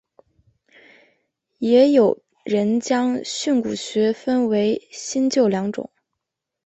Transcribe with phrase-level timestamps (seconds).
[1.59, 5.91] 也有人将训诂学分为新旧两种。